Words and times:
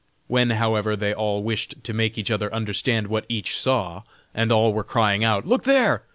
When, 0.25 0.49
however, 0.49 0.95
they 0.95 1.13
all 1.13 1.43
wished 1.43 1.83
to 1.83 1.93
make 1.93 2.17
each 2.17 2.31
other 2.31 2.51
understand 2.51 3.05
what 3.05 3.23
each 3.29 3.55
saw, 3.55 4.01
and 4.33 4.51
all 4.51 4.73
were 4.73 4.83
crying 4.83 5.23
out: 5.23 5.45
"Look 5.47 5.63
there! 5.63 6.01